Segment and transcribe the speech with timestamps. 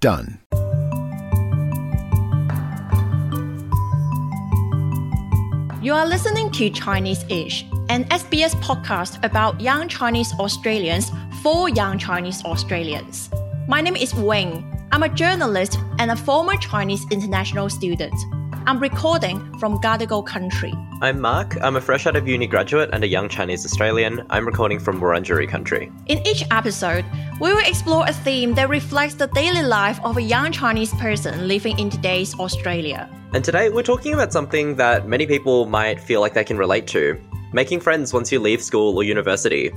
[0.00, 0.38] done.
[5.82, 11.10] You are listening to Chinese Ish, an SBS podcast about young Chinese Australians
[11.42, 13.30] for young Chinese Australians.
[13.68, 14.64] My name is Wing.
[14.90, 18.14] I'm a journalist and a former Chinese international student.
[18.68, 20.74] I'm recording from Gadigal country.
[21.00, 21.56] I'm Mark.
[21.62, 24.26] I'm a fresh out of uni graduate and a young Chinese Australian.
[24.28, 25.92] I'm recording from Wurundjeri country.
[26.06, 27.04] In each episode,
[27.40, 31.46] we will explore a theme that reflects the daily life of a young Chinese person
[31.46, 33.08] living in today's Australia.
[33.32, 36.88] And today we're talking about something that many people might feel like they can relate
[36.88, 37.20] to
[37.52, 39.70] making friends once you leave school or university.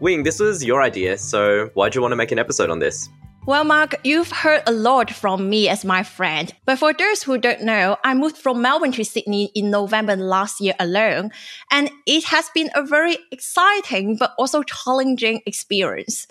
[0.00, 3.08] Wing, this was your idea, so why'd you want to make an episode on this?
[3.46, 6.52] Well, Mark, you've heard a lot from me as my friend.
[6.64, 10.60] But for those who don't know, I moved from Melbourne to Sydney in November last
[10.60, 11.30] year alone.
[11.70, 16.26] And it has been a very exciting but also challenging experience.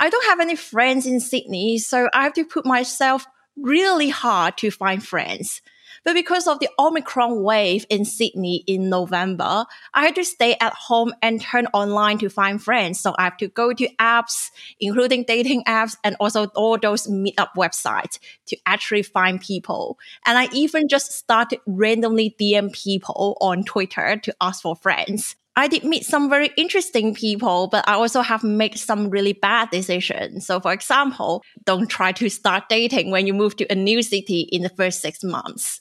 [0.00, 4.56] I don't have any friends in Sydney, so I have to put myself really hard
[4.58, 5.62] to find friends.
[6.06, 10.72] But because of the Omicron wave in Sydney in November, I had to stay at
[10.72, 13.00] home and turn online to find friends.
[13.00, 17.48] So I have to go to apps, including dating apps and also all those meetup
[17.56, 19.98] websites to actually find people.
[20.24, 25.34] And I even just started randomly DM people on Twitter to ask for friends.
[25.56, 29.70] I did meet some very interesting people, but I also have made some really bad
[29.70, 30.46] decisions.
[30.46, 34.42] So, for example, don't try to start dating when you move to a new city
[34.52, 35.80] in the first six months.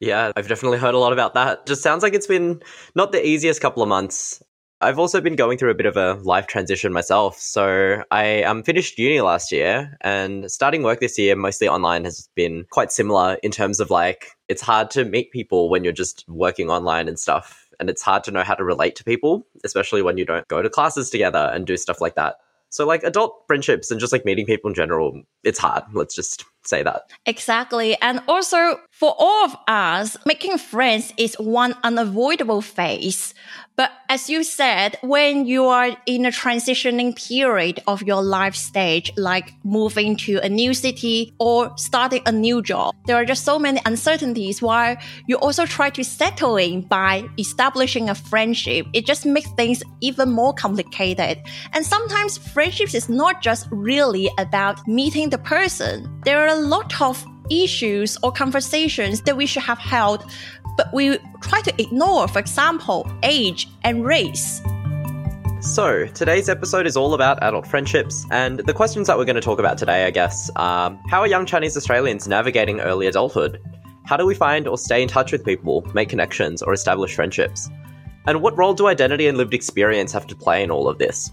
[0.00, 1.66] Yeah, I've definitely heard a lot about that.
[1.66, 2.60] Just sounds like it's been
[2.94, 4.42] not the easiest couple of months.
[4.80, 7.38] I've also been going through a bit of a life transition myself.
[7.38, 12.28] So I um, finished uni last year and starting work this year, mostly online, has
[12.34, 16.24] been quite similar in terms of like, it's hard to meet people when you're just
[16.28, 17.70] working online and stuff.
[17.80, 20.60] And it's hard to know how to relate to people, especially when you don't go
[20.60, 22.36] to classes together and do stuff like that.
[22.68, 25.84] So, like adult friendships and just like meeting people in general, it's hard.
[25.92, 27.10] Let's just say that.
[27.26, 27.96] Exactly.
[28.00, 33.34] And also, for all of us, making friends is one unavoidable phase.
[33.76, 39.12] But as you said, when you are in a transitioning period of your life stage,
[39.16, 43.58] like moving to a new city or starting a new job, there are just so
[43.58, 44.96] many uncertainties while
[45.26, 48.86] you also try to settle in by establishing a friendship.
[48.92, 51.42] It just makes things even more complicated.
[51.72, 56.08] And sometimes friendships is not just really about meeting the person.
[56.24, 60.24] There are a lot of issues or conversations that we should have held,
[60.76, 64.62] but we try to ignore, for example, age and race.
[65.60, 69.42] So, today's episode is all about adult friendships, and the questions that we're going to
[69.42, 73.60] talk about today, I guess, are how are young Chinese Australians navigating early adulthood?
[74.04, 77.68] How do we find or stay in touch with people, make connections, or establish friendships?
[78.26, 81.32] And what role do identity and lived experience have to play in all of this?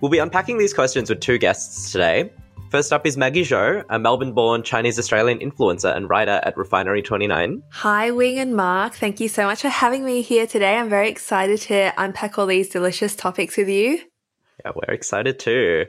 [0.00, 2.30] We'll be unpacking these questions with two guests today.
[2.70, 7.00] First up is Maggie Zhou, a Melbourne born Chinese Australian influencer and writer at Refinery
[7.00, 7.62] 29.
[7.70, 8.94] Hi, Wing and Mark.
[8.94, 10.74] Thank you so much for having me here today.
[10.76, 14.00] I'm very excited to unpack all these delicious topics with you.
[14.64, 15.84] Yeah, we're excited too.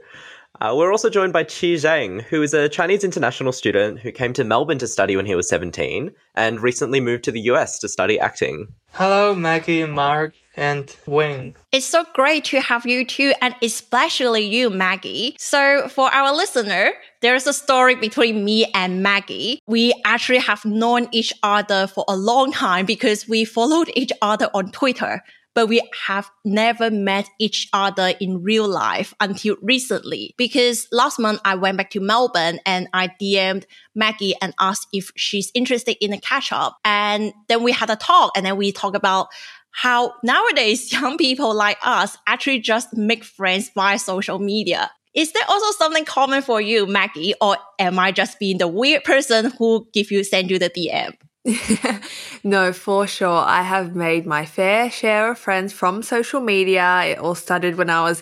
[0.61, 4.33] Uh, we're also joined by Qi Zhang, who is a Chinese international student who came
[4.33, 7.89] to Melbourne to study when he was 17 and recently moved to the US to
[7.89, 8.67] study acting.
[8.91, 11.55] Hello, Maggie and Mark and Wing.
[11.71, 15.35] It's so great to have you too, and especially you, Maggie.
[15.39, 16.91] So, for our listener,
[17.21, 19.59] there's a story between me and Maggie.
[19.67, 24.49] We actually have known each other for a long time because we followed each other
[24.53, 25.21] on Twitter
[25.57, 30.35] but we have never met each other in real life until recently.
[30.37, 33.65] Because last month I went back to Melbourne and I DM'd
[33.95, 36.77] Maggie and asked if she's interested in a catch up.
[36.85, 39.29] And then we had a talk and then we talk about
[39.77, 44.89] how nowadays young people like us actually just make friends via social media.
[45.13, 49.03] Is there also something common for you, Maggie, or am I just being the weird
[49.03, 51.13] person who give you send you the DM?
[52.43, 53.43] no, for sure.
[53.45, 57.03] I have made my fair share of friends from social media.
[57.05, 58.21] It all started when I was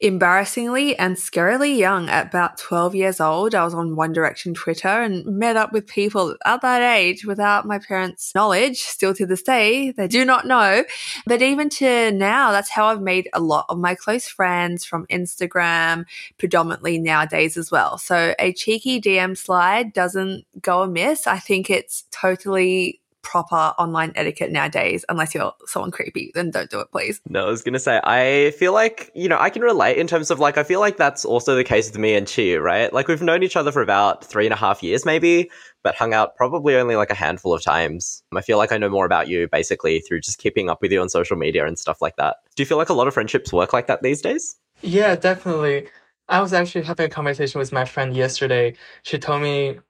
[0.00, 3.54] embarrassingly and scarily young at about 12 years old.
[3.54, 7.66] I was on One Direction Twitter and met up with people at that age without
[7.66, 8.80] my parents' knowledge.
[8.80, 10.84] Still to this day, they do not know.
[11.26, 15.06] But even to now, that's how I've made a lot of my close friends from
[15.06, 16.04] Instagram,
[16.38, 17.98] predominantly nowadays as well.
[17.98, 21.26] So a cheeky DM slide doesn't go amiss.
[21.26, 25.04] I think it's totally proper online etiquette nowadays.
[25.08, 27.20] Unless you're someone creepy, then don't do it, please.
[27.28, 30.30] No, I was gonna say, I feel like, you know, I can relate in terms
[30.30, 32.92] of like, I feel like that's also the case with me and Qi, right?
[32.92, 35.50] Like, we've known each other for about three and a half years, maybe,
[35.82, 38.22] but hung out probably only like a handful of times.
[38.34, 41.00] I feel like I know more about you basically through just keeping up with you
[41.00, 42.36] on social media and stuff like that.
[42.54, 44.56] Do you feel like a lot of friendships work like that these days?
[44.82, 45.88] Yeah, definitely.
[46.28, 48.76] I was actually having a conversation with my friend yesterday.
[49.02, 49.80] She told me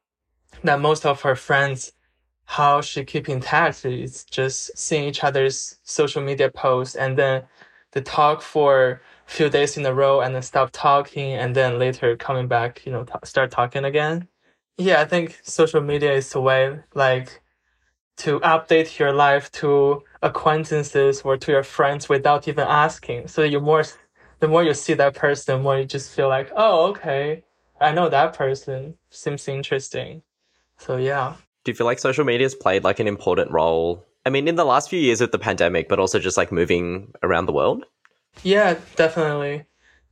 [0.64, 1.92] that most of her friends
[2.46, 7.42] how she keep in touch is just seeing each other's social media posts and then
[7.92, 11.78] they talk for a few days in a row and then stop talking and then
[11.78, 14.28] later coming back, you know, t- start talking again.
[14.78, 17.42] Yeah, I think social media is the way like
[18.18, 23.28] to update your life to acquaintances or to your friends without even asking.
[23.28, 23.84] So you more,
[24.38, 27.42] the more you see that person, the more you just feel like, oh, okay,
[27.80, 28.94] I know that person.
[29.10, 30.22] Seems interesting.
[30.78, 31.34] So yeah.
[31.66, 34.06] Do you feel like social media has played like an important role?
[34.24, 37.12] I mean, in the last few years with the pandemic, but also just like moving
[37.24, 37.84] around the world?
[38.44, 39.64] Yeah, definitely.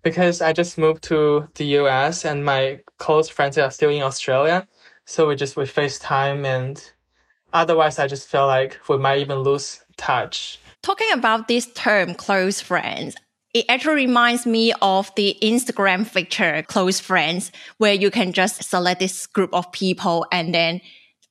[0.02, 4.66] Because I just moved to the US and my close friends are still in Australia.
[5.04, 6.90] So we just we FaceTime and
[7.52, 10.58] otherwise I just feel like we might even lose touch.
[10.82, 13.14] Talking about this term close friends,
[13.54, 18.98] it actually reminds me of the Instagram feature close friends, where you can just select
[18.98, 20.80] this group of people and then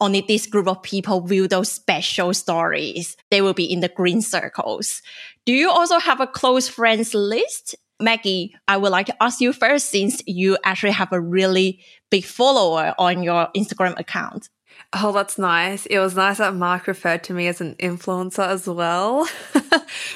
[0.04, 3.16] only this group of people view those special stories.
[3.32, 5.02] They will be in the green circles.
[5.46, 7.76] Do you also have a close friends list?
[8.00, 12.26] Maggie, I would like to ask you first since you actually have a really big
[12.26, 14.50] follower on your Instagram account.
[14.92, 15.86] Oh, that's nice.
[15.86, 19.28] It was nice that Mark referred to me as an influencer as well.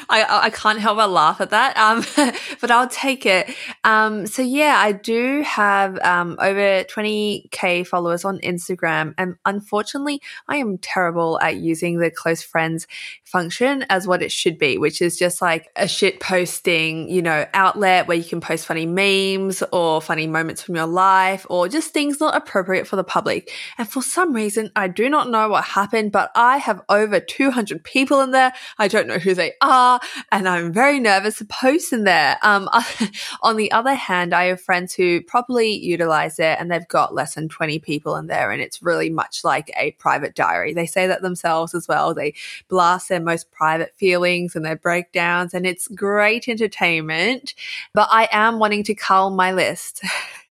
[0.10, 1.78] I I can't help but laugh at that.
[1.78, 2.04] Um,
[2.62, 3.50] but I'll take it.
[3.84, 10.58] Um, so yeah, I do have um over 20k followers on Instagram, and unfortunately, I
[10.58, 12.88] am terrible at using the close friends
[13.24, 17.46] function as what it should be, which is just like a shit posting, you know,
[17.54, 21.94] outlet where you can post funny memes or funny moments from your life or just
[21.94, 23.52] things not appropriate for the public.
[23.78, 27.83] And for some reason I do not know what happened, but I have over 200
[27.83, 28.54] people in there.
[28.77, 30.00] I don't know who they are,
[30.31, 32.38] and I'm very nervous to post in there.
[32.42, 32.69] Um,
[33.42, 37.36] on the other hand, I have friends who properly utilize it and they've got less
[37.36, 40.74] than 20 people in there, and it's really much like a private diary.
[40.74, 42.13] They say that themselves as well.
[42.13, 42.33] They
[42.68, 47.54] blast their most private feelings and their breakdowns, and it's great entertainment.
[47.94, 50.04] But I am wanting to cull my list.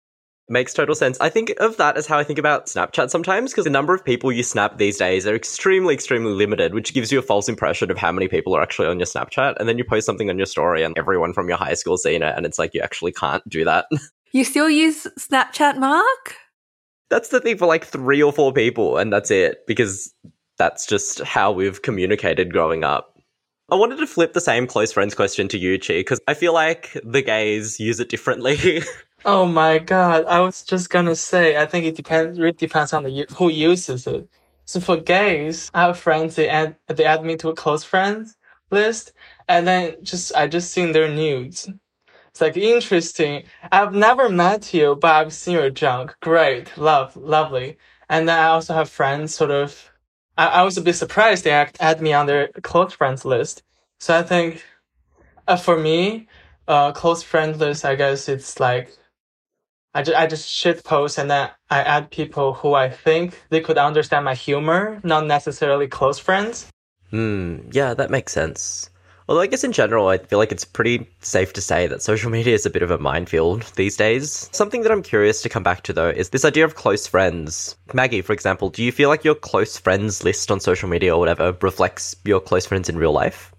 [0.48, 1.18] Makes total sense.
[1.20, 4.04] I think of that as how I think about Snapchat sometimes, because the number of
[4.04, 7.90] people you snap these days are extremely, extremely limited, which gives you a false impression
[7.90, 9.56] of how many people are actually on your Snapchat.
[9.58, 12.22] And then you post something on your story and everyone from your high school seeing
[12.22, 13.86] it, and it's like you actually can't do that.
[14.32, 16.34] You still use Snapchat, Mark?
[17.08, 20.12] That's the thing for like three or four people, and that's it, because
[20.58, 23.18] that's just how we've communicated growing up.
[23.70, 26.52] I wanted to flip the same close friends question to you, Qi, because I feel
[26.52, 28.82] like the gays use it differently.
[29.26, 33.02] Oh my god, I was just gonna say, I think it depends, really depends on
[33.04, 34.28] the who uses it.
[34.66, 38.36] So for gays, I have friends, they add, they add me to a close friends
[38.70, 39.12] list,
[39.48, 41.68] and then just, I just seen their nudes.
[42.30, 43.44] It's like interesting.
[43.72, 46.16] I've never met you, but I've seen your junk.
[46.22, 47.78] Great, love, lovely.
[48.10, 49.92] And then I also have friends sort of,
[50.38, 53.62] I, I was a bit surprised they add, add me on their close friends list.
[54.00, 54.64] So I think,
[55.48, 56.28] uh, for me,
[56.68, 58.96] uh, close friend list, I guess it's like,
[59.96, 63.62] I just, I just shit post and then I add people who I think they
[63.62, 66.66] could understand my humor, not necessarily close friends.
[67.08, 68.90] Hmm, yeah, that makes sense.
[69.26, 72.30] Although I guess in general, I feel like it's pretty safe to say that social
[72.30, 74.50] media is a bit of a minefield these days.
[74.52, 77.74] Something that I'm curious to come back to though is this idea of close friends.
[77.94, 81.18] Maggie, for example, do you feel like your close friends list on social media or
[81.18, 83.50] whatever reflects your close friends in real life?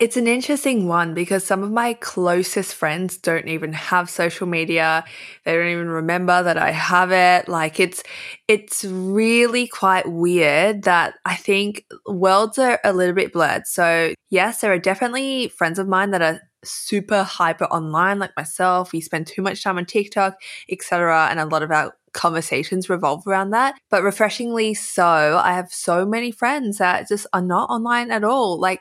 [0.00, 5.04] It's an interesting one because some of my closest friends don't even have social media.
[5.44, 7.48] They don't even remember that I have it.
[7.48, 8.02] Like it's,
[8.48, 13.68] it's really quite weird that I think worlds are a little bit blurred.
[13.68, 18.92] So yes, there are definitely friends of mine that are super hyper online like myself.
[18.92, 20.34] We spend too much time on TikTok,
[20.68, 21.28] etc.
[21.30, 23.74] And a lot of our conversations revolve around that.
[23.90, 28.58] But refreshingly so, I have so many friends that just are not online at all.
[28.58, 28.80] Like,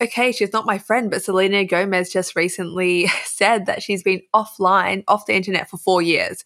[0.00, 5.02] okay, she's not my friend, but Selena Gomez just recently said that she's been offline,
[5.08, 6.44] off the internet for four years.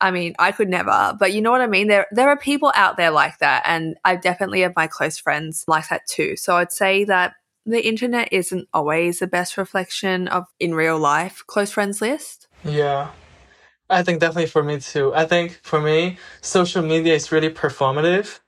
[0.00, 1.88] I mean, I could never, but you know what I mean?
[1.88, 3.62] There, there are people out there like that.
[3.66, 6.36] And I definitely have my close friends like that too.
[6.36, 7.34] So I'd say that
[7.66, 12.46] the internet isn't always the best reflection of in real life close friends list.
[12.64, 13.10] Yeah.
[13.90, 15.14] I think definitely for me too.
[15.14, 18.40] I think for me, social media is really performative.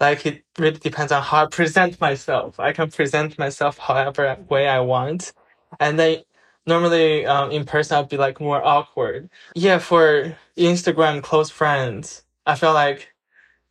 [0.00, 2.58] Like it really depends on how I present myself.
[2.60, 5.32] I can present myself however way I want.
[5.80, 6.22] And then
[6.66, 9.30] normally um, in person, I'd be like more awkward.
[9.54, 13.14] Yeah, for Instagram close friends, I feel like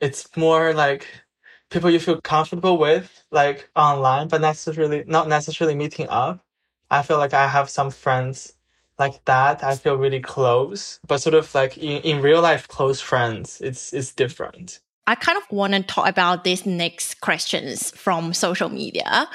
[0.02, 1.08] it's more like
[1.72, 6.42] people you feel comfortable with, like online, but necessarily not necessarily meeting up.
[6.92, 8.55] I feel like I have some friends
[8.98, 9.64] like that.
[9.64, 13.94] I feel really close, but sort of like in, in real life, close friends, it's
[13.94, 14.80] it's different.
[15.08, 19.28] I kind of want to talk about these next questions from social media.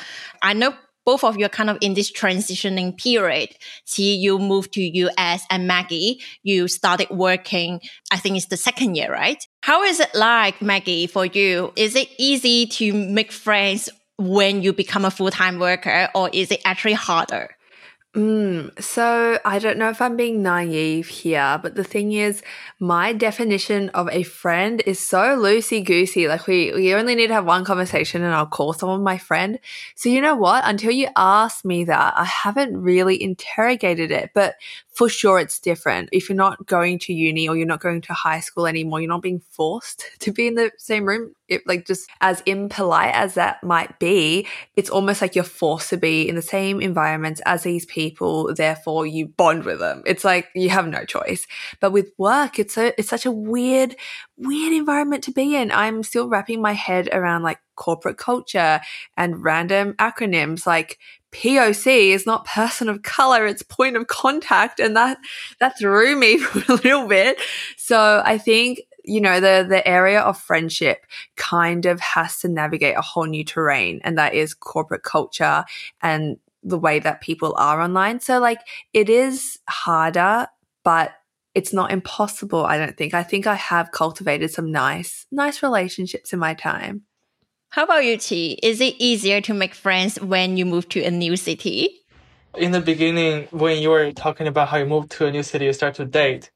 [0.43, 0.75] I know
[1.07, 3.51] both of you are kind of in this transitioning period.
[3.85, 7.81] See, you moved to US and Maggie, you started working,
[8.13, 9.45] I think it's the second year, right?
[9.63, 11.73] How is it like, Maggie, for you?
[11.77, 13.89] Is it easy to make friends
[14.19, 17.57] when you become a full-time worker or is it actually harder?
[18.13, 22.43] Mm, so I don't know if I'm being naive here, but the thing is,
[22.81, 26.27] my definition of a friend is so loosey goosey.
[26.27, 29.61] Like we, we only need to have one conversation and I'll call someone my friend.
[29.95, 30.65] So you know what?
[30.67, 34.57] Until you ask me that, I haven't really interrogated it, but
[34.93, 36.09] for sure it's different.
[36.13, 39.09] If you're not going to uni or you're not going to high school anymore, you're
[39.09, 41.35] not being forced to be in the same room.
[41.49, 45.97] It, like just as impolite as that might be, it's almost like you're forced to
[45.97, 48.55] be in the same environment as these people.
[48.55, 50.03] Therefore, you bond with them.
[50.07, 51.47] It's like you have no choice.
[51.81, 53.97] But with work, it's a it's such a weird,
[54.37, 55.73] weird environment to be in.
[55.73, 58.81] I'm still wrapping my head around like corporate culture
[59.17, 60.99] and random acronyms like
[61.33, 64.81] POC is not person of color, it's point of contact.
[64.81, 65.19] And that,
[65.59, 67.41] that threw me for a little bit.
[67.77, 71.07] So I think, you know, the, the area of friendship
[71.37, 74.01] kind of has to navigate a whole new terrain.
[74.05, 75.65] And that is corporate culture
[76.03, 78.21] and the way that people are online.
[78.21, 78.61] So like
[78.93, 80.47] it is harder,
[80.85, 81.13] but
[81.55, 82.65] it's not impossible.
[82.65, 83.15] I don't think.
[83.15, 87.03] I think I have cultivated some nice, nice relationships in my time.
[87.73, 88.59] How about you, Qi?
[88.65, 92.01] Is it easier to make friends when you move to a new city?
[92.57, 95.67] In the beginning, when you were talking about how you moved to a new city,
[95.67, 96.51] you start to date.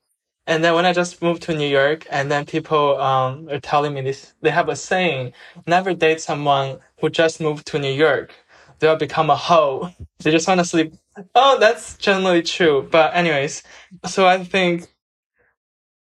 [0.48, 3.94] And then when I just moved to New York, and then people um, are telling
[3.94, 5.34] me this, they have a saying,
[5.68, 8.34] never date someone who just moved to New York.
[8.80, 9.90] They'll become a hoe.
[10.18, 10.94] They just want to sleep.
[11.36, 12.88] Oh, that's generally true.
[12.90, 13.62] But anyways,
[14.04, 14.92] so I think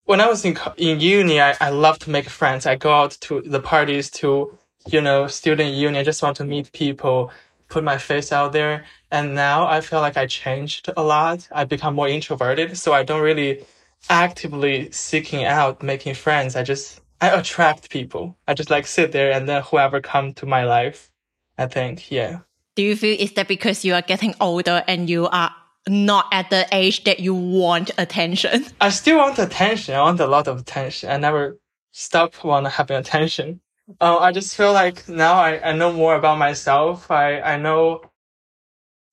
[0.05, 2.65] when I was in, in uni, I, I love to make friends.
[2.65, 5.95] I go out to the parties to you know, student union.
[5.95, 7.31] I just want to meet people,
[7.69, 8.85] put my face out there.
[9.11, 11.47] And now I feel like I changed a lot.
[11.51, 12.77] I become more introverted.
[12.77, 13.65] So I don't really
[14.09, 16.55] actively seeking out making friends.
[16.55, 18.37] I just, I attract people.
[18.47, 21.11] I just like sit there and then whoever come to my life,
[21.57, 22.39] I think, yeah.
[22.75, 25.51] Do you feel is that because you are getting older and you are
[25.87, 28.65] not at the age that you want attention?
[28.81, 29.95] I still want attention.
[29.95, 31.09] I want a lot of attention.
[31.09, 31.57] I never
[31.91, 33.61] stop want having attention.
[34.01, 37.11] Uh, I just feel like now I, I know more about myself.
[37.11, 38.01] I, I know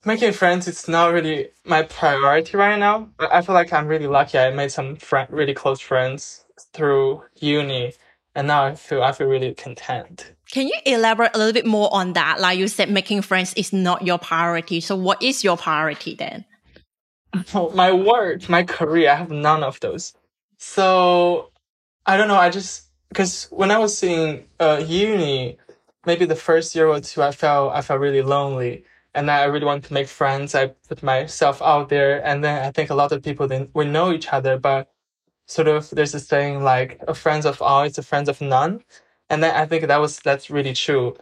[0.04, 3.08] making friends is not really my priority right now.
[3.18, 4.38] But I feel like I'm really lucky.
[4.38, 7.94] I made some friend, really close friends through uni,
[8.34, 10.32] and now I feel I feel really content.
[10.50, 12.40] Can you elaborate a little bit more on that?
[12.40, 14.80] Like you said, making friends is not your priority.
[14.80, 16.44] So what is your priority then?
[17.74, 20.14] my work, my career, I have none of those.
[20.58, 21.50] So
[22.04, 22.36] I don't know.
[22.36, 25.58] I just because when I was in uh, uni,
[26.06, 29.66] maybe the first year or two, I felt I felt really lonely, and I really
[29.66, 30.54] wanted to make friends.
[30.54, 33.84] I put myself out there, and then I think a lot of people then we
[33.84, 34.90] know each other, but
[35.46, 38.82] sort of there's this saying like a friends of all is a friends of none,
[39.30, 41.16] and then I think that was that's really true.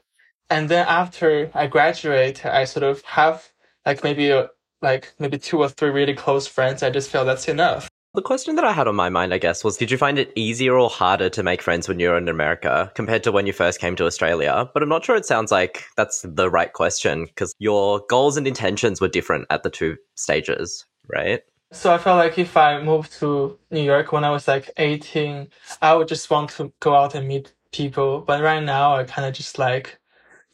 [0.51, 3.51] And then after I graduate, I sort of have
[3.87, 4.51] like maybe a,
[4.83, 6.83] like maybe two or three really close friends.
[6.85, 7.91] I just feel that's enough.
[8.13, 10.33] The question that I had on my mind, I guess, was did you find it
[10.35, 13.53] easier or harder to make friends when you were in America compared to when you
[13.53, 14.69] first came to Australia?
[14.75, 18.49] But I'm not sure it sounds like that's the right question because your goals and
[18.49, 21.43] intentions were different at the two stages, right?
[21.71, 25.47] So I felt like if I moved to New York when I was like 18,
[25.81, 28.23] I would just want to go out and meet people.
[28.23, 30.01] But right now, I kind of just like,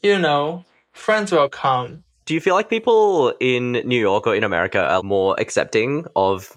[0.03, 2.03] you know, friends will come.
[2.25, 6.55] Do you feel like people in New York or in America are more accepting of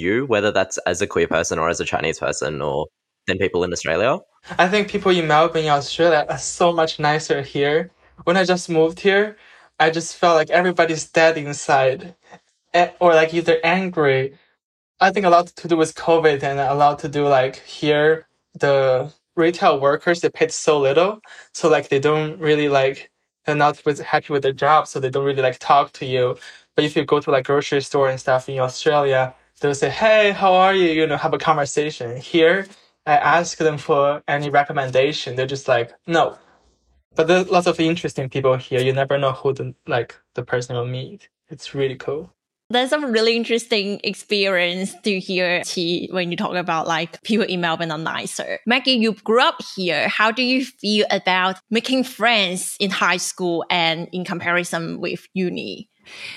[0.00, 2.86] you, whether that's as a queer person or as a Chinese person or
[3.26, 4.18] than people in Australia?
[4.58, 7.90] I think people in Melbourne, Australia, are so much nicer here.
[8.24, 9.36] When I just moved here,
[9.78, 12.14] I just felt like everybody's dead inside,
[12.74, 14.38] eh, or like either angry.
[15.00, 18.26] I think a lot to do with COVID and a lot to do like here
[18.54, 21.20] the retail workers they paid so little,
[21.54, 23.10] so like they don't really like
[23.46, 26.36] they're not happy with their job, so they don't really like talk to you.
[26.76, 30.32] But if you go to like grocery store and stuff in Australia, they'll say, "Hey,
[30.32, 32.16] how are you?" You know, have a conversation.
[32.16, 32.66] Here,
[33.06, 35.36] I ask them for any recommendation.
[35.36, 36.38] They're just like, "No."
[37.14, 38.80] But there's lots of interesting people here.
[38.80, 41.28] You never know who the like the person will meet.
[41.48, 42.32] It's really cool.
[42.72, 47.60] That's a really interesting experience to hear Qi when you talk about like people in
[47.60, 48.60] Melbourne are nicer.
[48.64, 50.06] Maggie, you grew up here.
[50.08, 55.89] How do you feel about making friends in high school and in comparison with uni?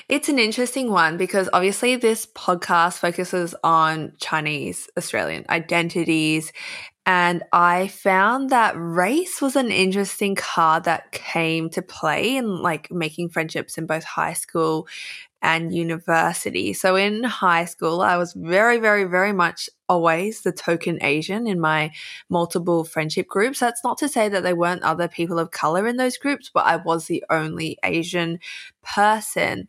[0.09, 6.51] It's an interesting one because obviously this podcast focuses on Chinese Australian identities.
[7.05, 12.91] And I found that race was an interesting card that came to play in like
[12.91, 14.87] making friendships in both high school
[15.41, 16.71] and university.
[16.71, 21.59] So in high school, I was very, very, very much always the token Asian in
[21.59, 21.91] my
[22.29, 23.59] multiple friendship groups.
[23.59, 26.65] That's not to say that there weren't other people of color in those groups, but
[26.65, 28.39] I was the only Asian
[28.81, 29.67] person.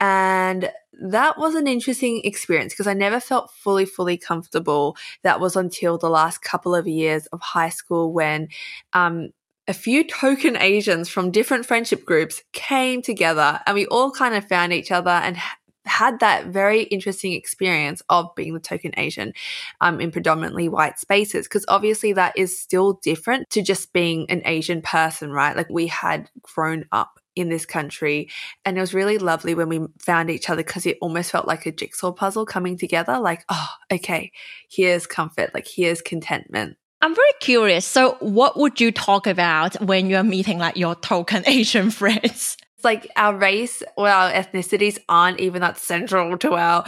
[0.00, 4.96] And that was an interesting experience because I never felt fully, fully comfortable.
[5.22, 8.48] That was until the last couple of years of high school when
[8.92, 9.30] um,
[9.66, 14.46] a few token Asians from different friendship groups came together and we all kind of
[14.46, 15.36] found each other and
[15.84, 19.32] had that very interesting experience of being the token Asian
[19.80, 21.46] um, in predominantly white spaces.
[21.46, 25.56] Because obviously, that is still different to just being an Asian person, right?
[25.56, 28.28] Like, we had grown up in this country.
[28.64, 31.66] And it was really lovely when we found each other because it almost felt like
[31.66, 33.18] a jigsaw puzzle coming together.
[33.18, 34.32] Like, oh, okay,
[34.70, 36.76] here's comfort, like, here's contentment.
[37.00, 37.84] I'm very curious.
[37.84, 42.56] So, what would you talk about when you're meeting like your token Asian friends?
[42.84, 46.84] Like our race or our ethnicities aren't even that central to our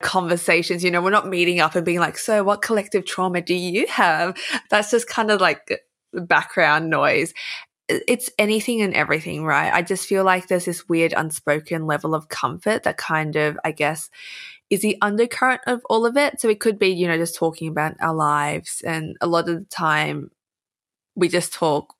[0.00, 0.84] conversations.
[0.84, 3.86] You know, we're not meeting up and being like, so what collective trauma do you
[3.86, 4.36] have?
[4.70, 7.32] That's just kind of like background noise.
[7.88, 9.72] It's anything and everything, right?
[9.72, 13.72] I just feel like there's this weird unspoken level of comfort that kind of, I
[13.72, 14.10] guess,
[14.68, 16.40] is the undercurrent of all of it.
[16.40, 18.82] So it could be, you know, just talking about our lives.
[18.84, 20.30] And a lot of the time,
[21.16, 21.94] we just talk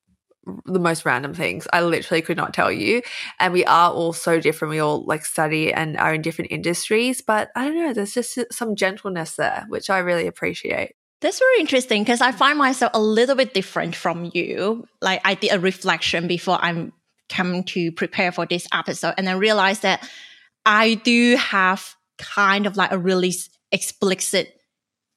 [0.65, 1.67] the most random things.
[1.73, 3.03] I literally could not tell you.
[3.39, 4.71] And we are all so different.
[4.71, 7.23] We all like study and are in different industries.
[7.23, 10.93] But I don't know, there's just some gentleness there, which I really appreciate.
[11.21, 14.87] That's very interesting because I find myself a little bit different from you.
[15.03, 16.93] Like I did a reflection before I'm
[17.29, 20.09] coming to prepare for this episode and I realized that
[20.65, 23.35] I do have kind of like a really
[23.73, 24.55] explicit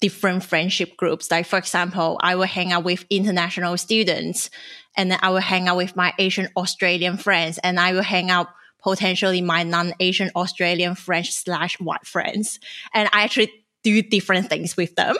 [0.01, 1.29] different friendship groups.
[1.31, 4.49] Like, for example, I will hang out with international students
[4.95, 8.29] and then I will hang out with my Asian Australian friends and I will hang
[8.29, 8.47] out
[8.83, 12.59] potentially my non-Asian Australian French slash white friends.
[12.93, 13.51] And I actually
[13.83, 15.17] do different things with them.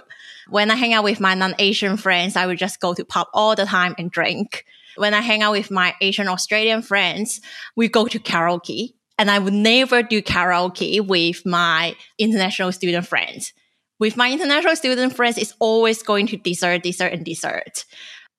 [0.49, 3.55] When I hang out with my non-Asian friends, I will just go to pub all
[3.55, 4.65] the time and drink.
[4.97, 7.39] When I hang out with my Asian Australian friends,
[7.75, 13.53] we go to karaoke and I would never do karaoke with my international student friends.
[13.99, 17.85] With my international student friends, it's always going to dessert, dessert, and dessert.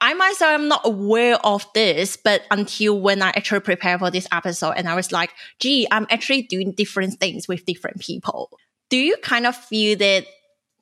[0.03, 4.27] I myself am not aware of this, but until when I actually prepare for this
[4.33, 8.51] episode and I was like, gee, I'm actually doing different things with different people.
[8.91, 10.27] Do you kind of feel that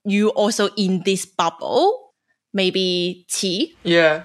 [0.07, 2.15] you also in this bubble?
[2.55, 3.75] Maybe Qi?
[3.83, 4.25] Yeah.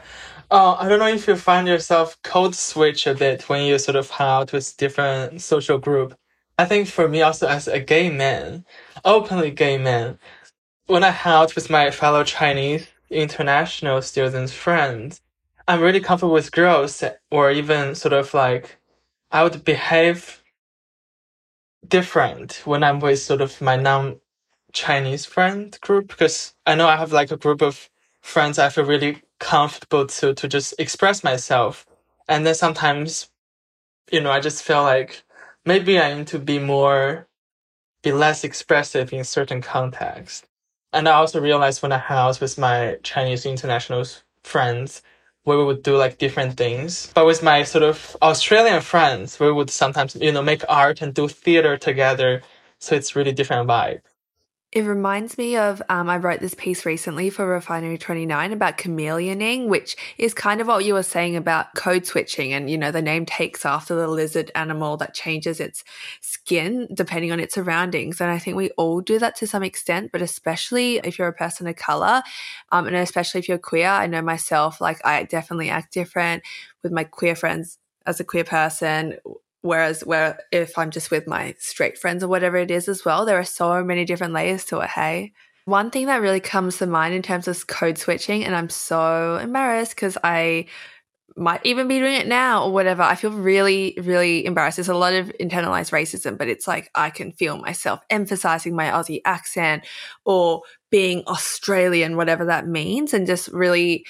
[0.50, 3.98] Uh, I don't know if you find yourself code switch a bit when you sort
[3.98, 6.18] of hang out with different social group.
[6.58, 8.64] I think for me also as a gay man,
[9.04, 10.20] openly gay man,
[10.86, 15.22] when I hang out with my fellow Chinese international students friends,
[15.68, 18.78] I'm really comfortable with girls or even sort of like
[19.32, 20.44] I would behave
[21.88, 24.20] different when I'm with sort of my non
[24.74, 27.90] Chinese friend group because I know I have like a group of
[28.22, 31.86] friends I feel really comfortable to to just express myself.
[32.28, 33.30] And then sometimes,
[34.12, 35.24] you know, I just feel like
[35.66, 37.28] maybe I need to be more,
[38.04, 40.46] be less expressive in certain contexts.
[40.96, 44.06] And I also realized when I out with my Chinese international
[44.44, 45.02] friends,
[45.44, 47.12] we would do like different things.
[47.14, 51.14] But with my sort of Australian friends, we would sometimes, you know, make art and
[51.14, 52.42] do theater together.
[52.80, 54.04] So it's really different vibe.
[54.76, 59.70] It reminds me of um, I wrote this piece recently for Refinery 29 about chameleoning,
[59.70, 62.52] which is kind of what you were saying about code switching.
[62.52, 65.86] And, you know, the name takes after the lizard animal that changes its
[66.20, 68.20] skin depending on its surroundings.
[68.20, 71.34] And I think we all do that to some extent, but especially if you're a
[71.34, 72.22] person of color,
[72.74, 73.88] um, and especially if you're queer.
[73.88, 76.44] I know myself, like, I definitely act different
[76.84, 79.16] with my queer friends as a queer person
[79.66, 83.26] Whereas where if I'm just with my straight friends or whatever it is as well,
[83.26, 84.90] there are so many different layers to it.
[84.90, 85.34] Hey.
[85.66, 89.38] One thing that really comes to mind in terms of code switching, and I'm so
[89.38, 90.68] embarrassed because I
[91.36, 93.02] might even be doing it now or whatever.
[93.02, 94.78] I feel really, really embarrassed.
[94.78, 98.86] There's a lot of internalized racism, but it's like I can feel myself emphasizing my
[98.86, 99.84] Aussie accent
[100.24, 104.06] or being Australian, whatever that means, and just really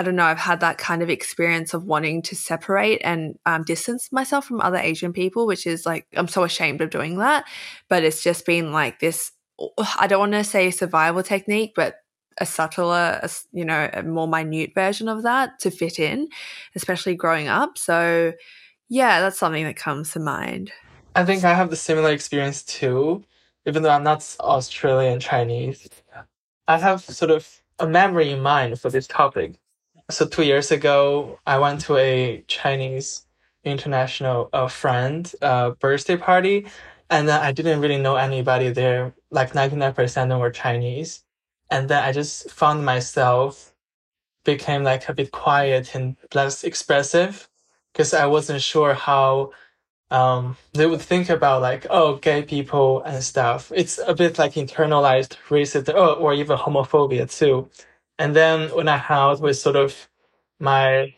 [0.00, 3.64] I don't know, I've had that kind of experience of wanting to separate and um,
[3.64, 7.44] distance myself from other Asian people, which is like, I'm so ashamed of doing that.
[7.90, 9.32] But it's just been like this,
[9.98, 11.96] I don't want to say survival technique, but
[12.40, 16.28] a subtler, a, you know, a more minute version of that to fit in,
[16.74, 17.76] especially growing up.
[17.76, 18.32] So,
[18.88, 20.72] yeah, that's something that comes to mind.
[21.14, 23.22] I think I have the similar experience too,
[23.66, 25.90] even though I'm not Australian Chinese.
[26.66, 29.60] I have sort of a memory in mind for this topic
[30.10, 33.26] so two years ago, I went to a Chinese
[33.64, 36.66] international uh, friend uh, birthday party,
[37.10, 39.14] and then I didn't really know anybody there.
[39.30, 41.24] Like ninety nine percent of them were Chinese,
[41.70, 43.72] and then I just found myself
[44.44, 47.48] became like a bit quiet and less expressive
[47.92, 49.52] because I wasn't sure how
[50.10, 53.70] um, they would think about like oh gay people and stuff.
[53.74, 57.68] It's a bit like internalized racism oh, or even homophobia too.
[58.20, 60.08] And then when I out with sort of
[60.58, 61.14] my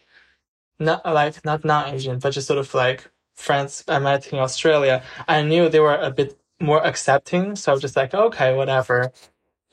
[0.78, 5.42] not like not non-Asian, but just sort of like friends I met in Australia, I
[5.42, 7.56] knew they were a bit more accepting.
[7.56, 9.10] So I was just like, okay, whatever.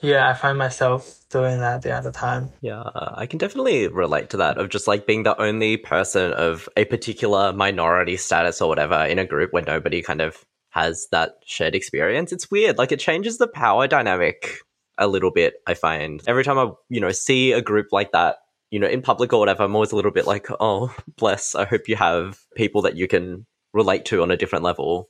[0.02, 2.50] Yeah, I find myself doing that the other time.
[2.62, 6.68] Yeah, I can definitely relate to that of just like being the only person of
[6.78, 11.36] a particular minority status or whatever in a group where nobody kind of has that
[11.46, 12.32] shared experience.
[12.32, 12.80] It's weird.
[12.80, 14.62] Like it changes the power dynamic
[15.00, 16.22] a little bit, I find.
[16.28, 18.38] Every time I, you know, see a group like that,
[18.70, 21.56] you know, in public or whatever, I'm always a little bit like, oh, bless.
[21.56, 25.10] I hope you have people that you can relate to on a different level.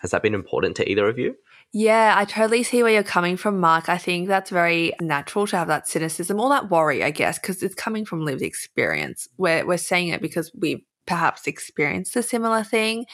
[0.00, 1.34] Has that been important to either of you?
[1.72, 3.88] Yeah, I totally see where you're coming from, Mark.
[3.88, 7.62] I think that's very natural to have that cynicism or that worry, I guess, because
[7.62, 9.28] it's coming from lived experience.
[9.36, 13.06] We're, we're saying it because we've perhaps experienced a similar thing.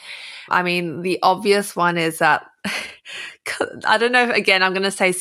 [0.49, 2.45] I mean, the obvious one is that
[3.85, 5.13] I don't know, again, I'm going to say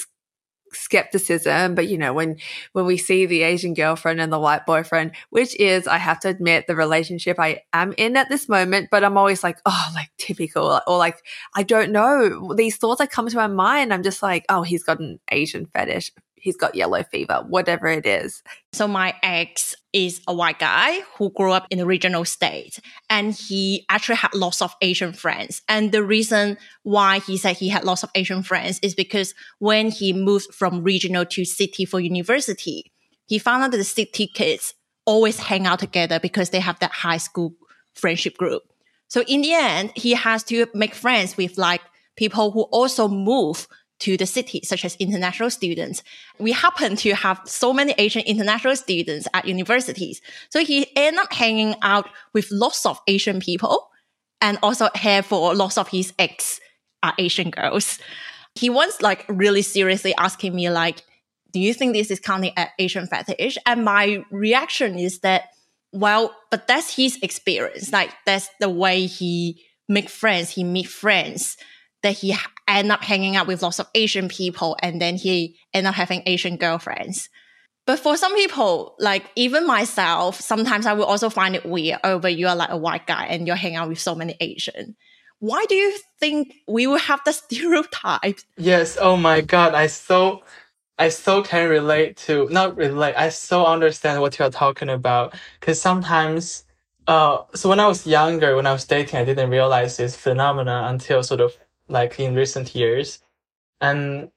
[0.74, 2.36] skepticism but you know when
[2.72, 6.28] when we see the asian girlfriend and the white boyfriend which is i have to
[6.28, 10.10] admit the relationship i am in at this moment but i'm always like oh like
[10.18, 11.18] typical or like
[11.54, 12.54] i don't know.
[12.54, 15.66] These thoughts that come to my mind i'm just like oh he's got an asian
[15.66, 16.12] fetish
[16.44, 18.42] he's got yellow fever, whatever it is.
[18.74, 23.34] So my ex is a white guy who grew up in a regional state and
[23.34, 25.62] he actually had lots of Asian friends.
[25.70, 29.90] And the reason why he said he had lots of Asian friends is because when
[29.90, 32.92] he moved from regional to city for university,
[33.24, 34.74] he found out that the city kids
[35.06, 37.54] always hang out together because they have that high school
[37.94, 38.62] friendship group.
[39.08, 41.80] So in the end, he has to make friends with like
[42.16, 43.66] people who also move
[44.00, 46.02] to the city, such as international students.
[46.38, 50.20] We happen to have so many Asian international students at universities.
[50.50, 53.90] So he ended up hanging out with lots of Asian people
[54.40, 56.60] and also have for lots of his ex
[57.02, 57.98] are Asian girls.
[58.54, 61.02] He once like really seriously asking me like,
[61.52, 63.58] do you think this is counting as Asian fetish?
[63.64, 65.50] And my reaction is that,
[65.92, 67.92] well, but that's his experience.
[67.92, 71.56] Like that's the way he make friends, he meet friends
[72.02, 72.30] that he
[72.68, 76.22] end up hanging out with lots of Asian people and then he end up having
[76.26, 77.28] Asian girlfriends.
[77.86, 82.00] But for some people, like even myself, sometimes I will also find it weird.
[82.02, 84.36] Oh, but you are like a white guy and you're hanging out with so many
[84.40, 84.96] Asian.
[85.40, 88.38] Why do you think we will have the stereotype?
[88.56, 88.96] Yes.
[88.98, 89.74] Oh my God.
[89.74, 90.42] I so,
[90.98, 93.14] I so can relate to, not relate.
[93.16, 95.34] I so understand what you're talking about.
[95.60, 96.64] Cause sometimes,
[97.06, 100.86] uh, so when I was younger, when I was dating, I didn't realize this phenomena
[100.88, 101.54] until sort of
[101.94, 103.20] like in recent years.
[103.80, 104.30] And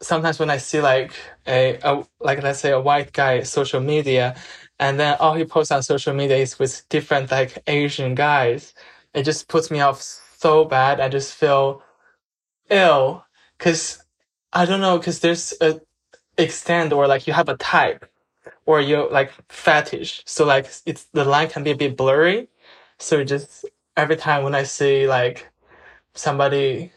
[0.00, 1.12] sometimes when I see like
[1.46, 4.36] a, a like let's say a white guy social media,
[4.78, 8.74] and then all he posts on social media is with different like Asian guys,
[9.14, 10.00] it just puts me off
[10.38, 11.00] so bad.
[11.00, 11.82] I just feel
[12.70, 13.24] ill
[13.58, 14.02] because
[14.52, 15.80] I don't know because there's a
[16.38, 18.06] extent or like you have a type
[18.66, 20.22] or you're like fetish.
[20.26, 22.48] So like it's the line can be a bit blurry.
[22.98, 25.50] So just every time when I see like
[26.14, 26.92] somebody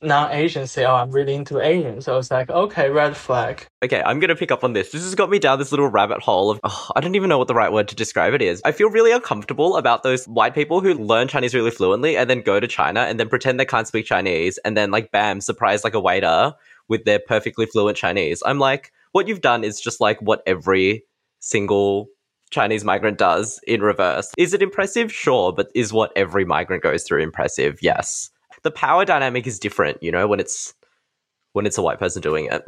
[0.00, 3.66] non-Asian say, "Oh, I'm really into Asian." So it's like, okay, red flag.
[3.84, 4.92] Okay, I'm gonna pick up on this.
[4.92, 7.38] This has got me down this little rabbit hole of oh, I don't even know
[7.38, 8.62] what the right word to describe it is.
[8.64, 12.42] I feel really uncomfortable about those white people who learn Chinese really fluently and then
[12.42, 15.82] go to China and then pretend they can't speak Chinese and then like bam, surprise
[15.82, 16.54] like a waiter
[16.88, 18.42] with their perfectly fluent Chinese.
[18.46, 21.04] I'm like, what you've done is just like what every
[21.40, 22.08] single
[22.50, 24.32] Chinese migrant does in reverse.
[24.38, 25.12] Is it impressive?
[25.12, 27.78] Sure, but is what every migrant goes through impressive?
[27.82, 28.30] Yes.
[28.68, 30.74] The power dynamic is different, you know, when it's
[31.54, 32.62] when it's a white person doing it.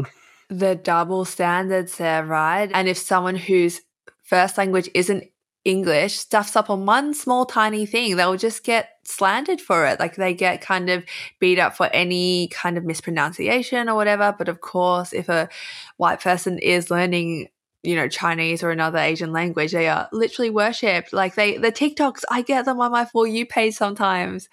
[0.48, 2.70] The double standards there, right?
[2.72, 3.82] And if someone whose
[4.22, 5.24] first language isn't
[5.66, 10.00] English stuffs up on one small tiny thing, they'll just get slandered for it.
[10.00, 11.04] Like they get kind of
[11.38, 14.34] beat up for any kind of mispronunciation or whatever.
[14.36, 15.50] But of course, if a
[15.98, 17.48] white person is learning
[17.82, 21.12] you know Chinese or another Asian language, they are literally worshipped.
[21.12, 24.48] Like they, the TikToks, I get them on my for you page sometimes.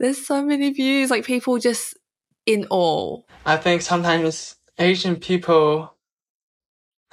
[0.00, 1.94] There's so many views, like people just
[2.46, 3.20] in awe.
[3.44, 5.94] I think sometimes Asian people,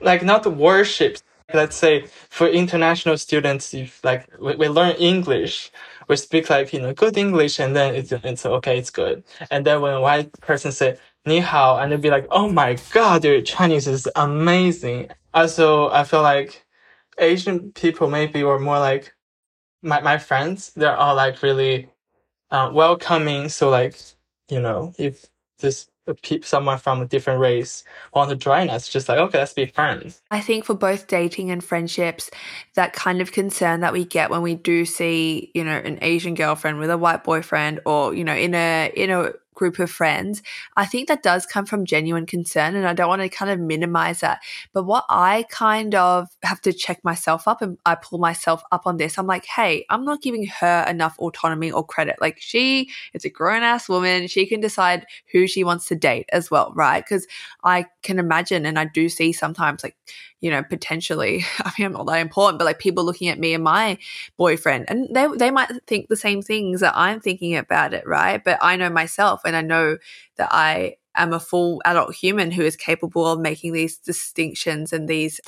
[0.00, 1.18] like not worship.
[1.52, 5.70] Let's say for international students, if like we, we learn English,
[6.08, 9.22] we speak like you know good English, and then it's it's okay, it's good.
[9.50, 12.78] And then when a white person say ni hao, and they'd be like, oh my
[12.94, 15.10] god, your Chinese is amazing.
[15.34, 16.64] Also, I feel like
[17.18, 19.12] Asian people maybe were more like
[19.82, 20.72] my, my friends.
[20.74, 21.88] They're all like really
[22.50, 23.48] uh, welcoming.
[23.48, 23.96] So like,
[24.48, 25.26] you know, if
[25.58, 25.88] this
[26.42, 30.22] someone from a different race want to join us just like okay let's be friends
[30.30, 32.30] i think for both dating and friendships
[32.74, 36.34] that kind of concern that we get when we do see you know an asian
[36.34, 40.42] girlfriend with a white boyfriend or you know in a in a group of friends,
[40.76, 42.76] I think that does come from genuine concern.
[42.76, 44.40] And I don't want to kind of minimize that.
[44.72, 48.86] But what I kind of have to check myself up and I pull myself up
[48.86, 52.16] on this, I'm like, hey, I'm not giving her enough autonomy or credit.
[52.20, 54.28] Like she is a grown ass woman.
[54.28, 57.04] She can decide who she wants to date as well, right?
[57.04, 57.26] Because
[57.64, 59.96] I can imagine and I do see sometimes like
[60.40, 63.54] you know, potentially, I mean, I'm not that important, but like people looking at me
[63.54, 63.98] and my
[64.36, 68.42] boyfriend, and they they might think the same things that I'm thinking about it, right?
[68.42, 69.98] But I know myself, and I know
[70.36, 75.08] that I am a full adult human who is capable of making these distinctions and
[75.08, 75.40] these,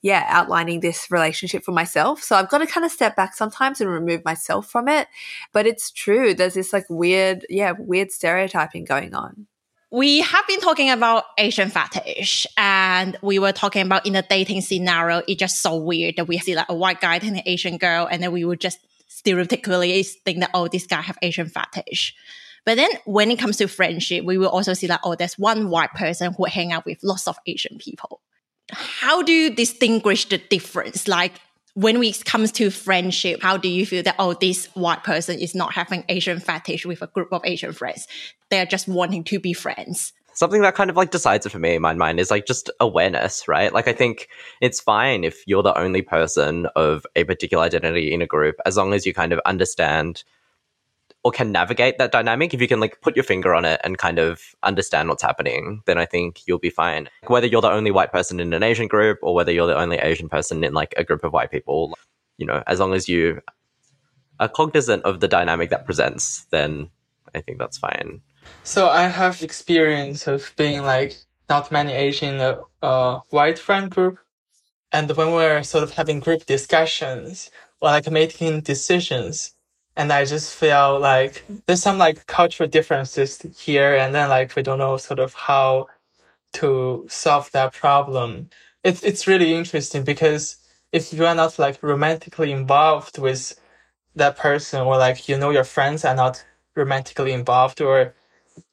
[0.00, 2.22] yeah, outlining this relationship for myself.
[2.22, 5.06] So I've got to kind of step back sometimes and remove myself from it.
[5.52, 6.34] But it's true.
[6.34, 9.46] There's this like weird, yeah, weird stereotyping going on
[9.90, 14.60] we have been talking about Asian fetish and we were talking about in the dating
[14.60, 17.78] scenario, it's just so weird that we see like a white guy and an Asian
[17.78, 22.14] girl and then we would just stereotypically think that, oh, this guy have Asian fetish.
[22.66, 25.70] But then when it comes to friendship, we will also see that, oh, there's one
[25.70, 28.20] white person who hang out with lots of Asian people.
[28.70, 31.08] How do you distinguish the difference?
[31.08, 31.40] Like
[31.78, 35.54] when it comes to friendship, how do you feel that, oh, this white person is
[35.54, 38.08] not having Asian fetish with a group of Asian friends?
[38.50, 40.12] They're just wanting to be friends.
[40.32, 42.68] Something that kind of like decides it for me in my mind is like just
[42.80, 43.72] awareness, right?
[43.72, 44.28] Like I think
[44.60, 48.76] it's fine if you're the only person of a particular identity in a group, as
[48.76, 50.24] long as you kind of understand
[51.28, 53.98] or can navigate that dynamic, if you can like put your finger on it and
[53.98, 57.10] kind of understand what's happening, then I think you'll be fine.
[57.26, 59.98] Whether you're the only white person in an Asian group or whether you're the only
[59.98, 61.98] Asian person in like a group of white people,
[62.38, 63.42] you know, as long as you
[64.40, 66.88] are cognizant of the dynamic that presents, then
[67.34, 68.22] I think that's fine.
[68.64, 71.14] So I have experience of being like
[71.50, 74.18] not many Asian a uh, white friend group.
[74.92, 77.50] And when we're sort of having group discussions
[77.82, 79.52] or like making decisions,
[79.98, 84.62] and I just feel like there's some like cultural differences here, and then like we
[84.62, 85.88] don't know sort of how
[86.54, 88.48] to solve that problem.
[88.84, 90.56] It's it's really interesting because
[90.92, 93.60] if you are not like romantically involved with
[94.14, 96.44] that person, or like you know your friends are not
[96.76, 98.14] romantically involved, or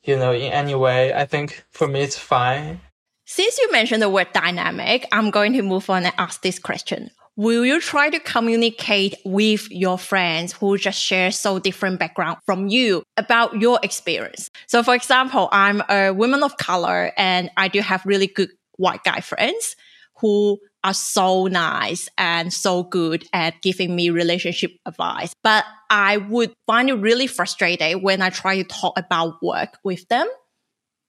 [0.04, 2.82] you know in any way, I think for me it's fine.
[3.26, 7.10] Since you mentioned the word dynamic, I'm going to move on and ask this question
[7.38, 12.68] will you try to communicate with your friends who just share so different background from
[12.68, 14.50] you about your experience?
[14.68, 19.04] So for example, I'm a woman of color and I do have really good white
[19.04, 19.76] guy friends
[20.20, 25.34] who are so nice and so good at giving me relationship advice.
[25.44, 30.08] But I would find it really frustrating when I try to talk about work with
[30.08, 30.28] them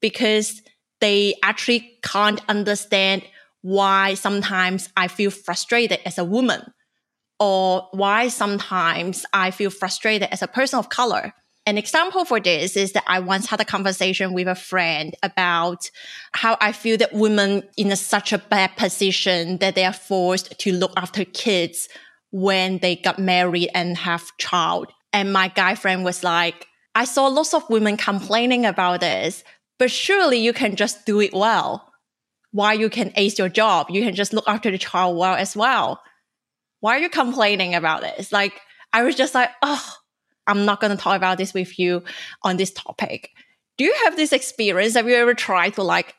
[0.01, 0.63] because
[1.01, 3.23] they actually can't understand
[3.67, 6.73] why sometimes I feel frustrated as a woman
[7.41, 11.35] or why sometimes I feel frustrated as a person of color.
[11.67, 15.91] An example for this is that I once had a conversation with a friend about
[16.33, 20.57] how I feel that women in a, such a bad position that they are forced
[20.61, 21.89] to look after kids
[22.31, 24.93] when they got married and have child.
[25.13, 29.43] And my guy friend was like, I saw lots of women complaining about this,
[29.77, 31.86] but surely you can just do it well.
[32.57, 33.91] Why you can ace your job?
[33.91, 36.01] You can just look after the child well as well.
[36.81, 38.33] Why are you complaining about this?
[38.33, 38.59] Like,
[38.95, 39.93] I was just like, oh,
[40.47, 42.03] I'm not going to talk about this with you
[42.43, 43.29] on this topic.
[43.77, 44.95] Do you have this experience?
[44.95, 46.15] Have you ever tried to like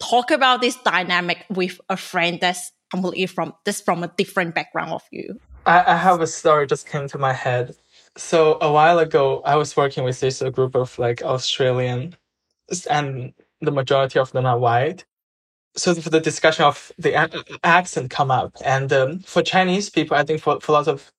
[0.00, 4.90] talk about this dynamic with a friend that's completely from this from a different background
[4.90, 5.38] of you?
[5.66, 7.76] I, I have a story just came to my head.
[8.16, 12.16] So a while ago, I was working with this a group of like Australian,
[12.90, 15.04] and the majority of them are white.
[15.76, 17.14] So for the discussion of the
[17.64, 21.12] accent come up, and um, for Chinese people, I think for for lots of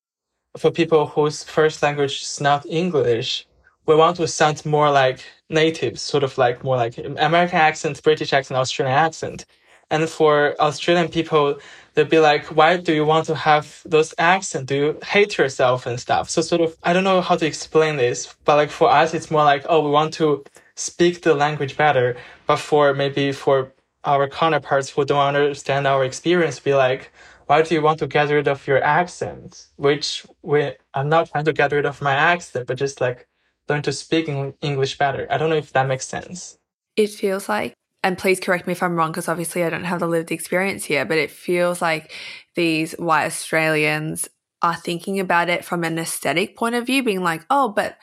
[0.57, 3.47] for people whose first language is not English,
[3.85, 8.33] we want to sound more like natives, sort of like more like American accent, British
[8.33, 9.45] accent, Australian accent.
[9.89, 11.59] And for Australian people,
[11.93, 14.67] they'd be like, why do you want to have those accents?
[14.67, 16.29] Do you hate yourself and stuff?
[16.29, 19.29] So sort of, I don't know how to explain this, but like for us, it's
[19.29, 22.15] more like, oh, we want to speak the language better.
[22.47, 27.11] But for maybe for our counterparts who don't understand our experience, be like,
[27.45, 29.67] why do you want to get rid of your accent?
[29.75, 33.27] Which we, I'm not trying to get rid of my accent, but just like
[33.67, 34.27] learn to speak
[34.61, 35.27] English better.
[35.29, 36.57] I don't know if that makes sense.
[36.95, 39.99] It feels like and please correct me if I'm wrong because obviously I don't have
[39.99, 42.11] the lived experience here, but it feels like
[42.55, 44.27] these white Australians
[44.61, 47.97] are thinking about it from an aesthetic point of view, being like, oh, but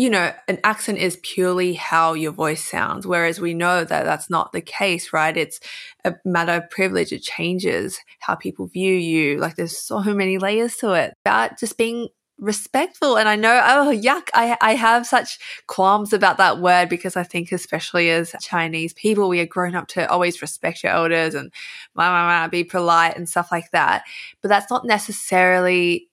[0.00, 3.06] you know, an accent is purely how your voice sounds.
[3.06, 5.36] Whereas we know that that's not the case, right?
[5.36, 5.60] It's
[6.06, 7.12] a matter of privilege.
[7.12, 9.36] It changes how people view you.
[9.36, 11.12] Like there's so many layers to it.
[11.26, 12.08] About just being
[12.38, 13.18] respectful.
[13.18, 17.22] And I know, oh, yuck, I, I have such qualms about that word because I
[17.22, 21.52] think, especially as Chinese people, we are grown up to always respect your elders and
[21.94, 24.04] ma, ma, ma, be polite and stuff like that.
[24.40, 26.08] But that's not necessarily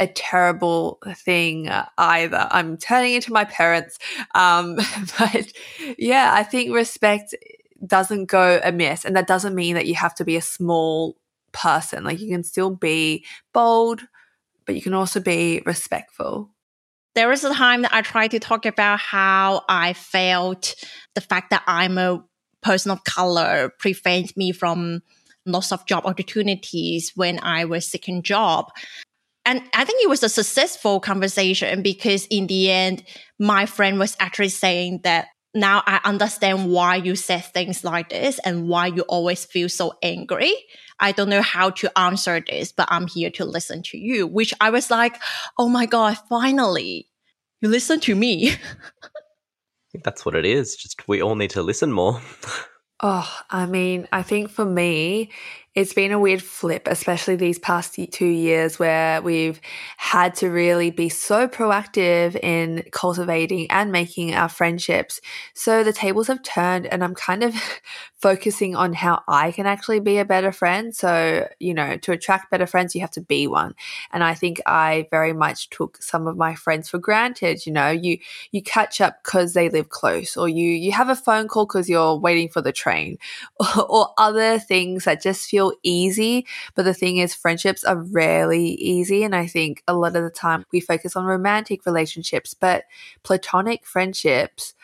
[0.00, 2.48] a terrible thing either.
[2.50, 3.98] I'm turning into my parents.
[4.34, 4.76] Um,
[5.18, 5.52] but
[5.98, 7.34] yeah, I think respect
[7.86, 9.04] doesn't go amiss.
[9.04, 11.16] And that doesn't mean that you have to be a small
[11.52, 12.04] person.
[12.04, 14.02] Like you can still be bold,
[14.64, 16.50] but you can also be respectful.
[17.14, 20.74] There was a time that I tried to talk about how I felt
[21.14, 22.24] the fact that I'm a
[22.62, 25.02] person of color prevents me from
[25.46, 28.70] lots of job opportunities when I was seeking job.
[29.50, 33.02] And I think it was a successful conversation because in the end,
[33.40, 38.38] my friend was actually saying that now I understand why you said things like this
[38.44, 40.54] and why you always feel so angry.
[41.00, 44.54] I don't know how to answer this, but I'm here to listen to you, which
[44.60, 45.16] I was like,
[45.58, 47.08] oh my God, finally,
[47.60, 48.52] you listen to me.
[48.52, 48.54] I
[49.90, 50.76] think that's what it is.
[50.76, 52.20] Just we all need to listen more.
[53.02, 55.32] oh, I mean, I think for me,
[55.76, 59.60] it's been a weird flip, especially these past two years where we've
[59.96, 65.20] had to really be so proactive in cultivating and making our friendships.
[65.54, 67.54] So the tables have turned, and I'm kind of
[68.16, 70.94] focusing on how I can actually be a better friend.
[70.94, 73.74] So, you know, to attract better friends, you have to be one.
[74.12, 77.64] And I think I very much took some of my friends for granted.
[77.64, 78.18] You know, you,
[78.50, 81.88] you catch up because they live close, or you, you have a phone call because
[81.88, 83.18] you're waiting for the train,
[83.60, 86.46] or, or other things that just feel feel easy.
[86.74, 89.22] But the thing is, friendships are rarely easy.
[89.22, 92.84] And I think a lot of the time we focus on romantic relationships, but
[93.22, 94.74] platonic friendships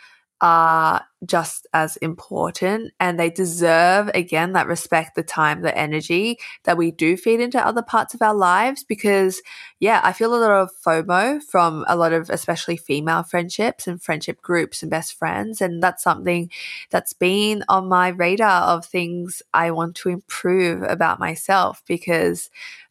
[0.42, 6.77] are just as important and they deserve again that respect the time the energy that
[6.77, 9.40] we do feed into other parts of our lives because
[9.81, 14.03] yeah i feel a lot of fomo from a lot of especially female friendships and
[14.03, 16.51] friendship groups and best friends and that's something
[16.90, 22.51] that's been on my radar of things i want to improve about myself because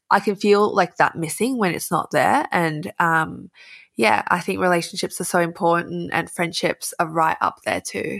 [0.10, 3.52] i can feel like that missing when it's not there and um
[3.98, 8.20] yeah, I think relationships are so important and friendships are right up there too.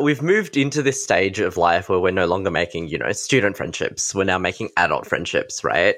[0.00, 3.58] We've moved into this stage of life where we're no longer making, you know, student
[3.58, 4.14] friendships.
[4.14, 5.96] We're now making adult friendships, right?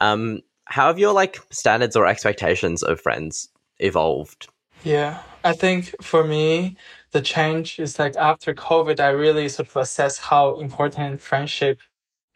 [0.00, 4.48] Um, how have your like standards or expectations of friends evolved?
[4.84, 6.76] Yeah, I think for me,
[7.12, 11.80] the change is like after COVID, I really sort of assess how important friendship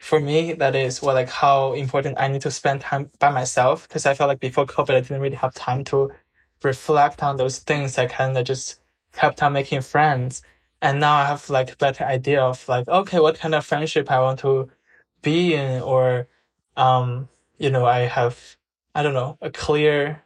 [0.01, 3.87] for me, that is what like how important I need to spend time by myself
[3.87, 6.11] because I felt like before COVID, I didn't really have time to
[6.63, 7.99] reflect on those things.
[7.99, 8.81] I kind of just
[9.13, 10.41] kept on making friends,
[10.81, 14.09] and now I have like a better idea of like okay, what kind of friendship
[14.09, 14.69] I want to
[15.21, 16.27] be in, or
[16.77, 18.57] um, you know, I have
[18.95, 20.23] I don't know a clear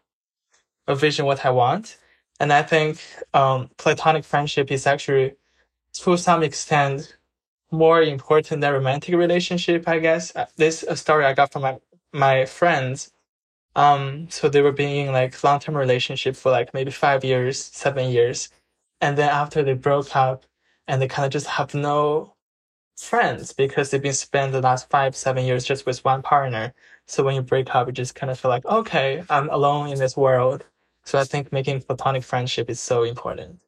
[0.87, 1.97] a vision what I want,
[2.39, 3.01] and I think
[3.33, 5.35] um, platonic friendship is actually
[5.95, 7.17] to some extent
[7.75, 10.35] more important than romantic relationship, I guess.
[10.35, 11.77] Uh, this a story I got from my,
[12.13, 13.11] my friends.
[13.75, 17.63] Um, so they were being in like long term relationship for like maybe five years,
[17.63, 18.49] seven years,
[19.01, 20.45] and then after they broke up,
[20.87, 22.35] and they kind of just have no
[22.97, 26.73] friends because they've been spent the last five, seven years just with one partner.
[27.07, 29.99] So when you break up, you just kind of feel like, okay, I'm alone in
[29.99, 30.65] this world.
[31.03, 33.59] So I think making platonic friendship is so important.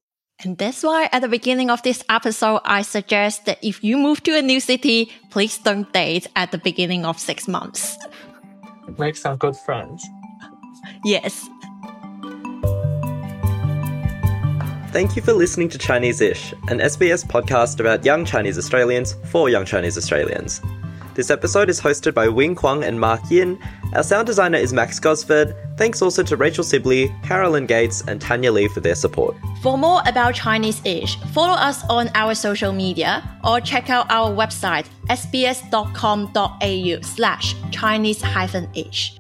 [0.45, 4.21] And that's why at the beginning of this episode, I suggest that if you move
[4.21, 7.97] to a new city, please don't date at the beginning of six months.
[8.99, 10.05] Make some good friends.
[11.03, 11.49] Yes.
[14.91, 19.65] Thank you for listening to Chinese-ish, an SBS podcast about young Chinese Australians for young
[19.65, 20.61] Chinese Australians.
[21.15, 23.57] This episode is hosted by Wing Kuang and Mark Yin.
[23.93, 25.55] Our sound designer is Max Gosford.
[25.77, 29.35] Thanks also to Rachel Sibley, Carolyn Gates, and Tanya Lee for their support.
[29.61, 34.87] For more about Chinese-ish, follow us on our social media or check out our website
[35.09, 38.23] sbs.com.au slash Chinese
[38.75, 39.19] ish.